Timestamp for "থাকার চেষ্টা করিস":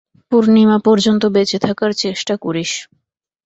1.65-2.71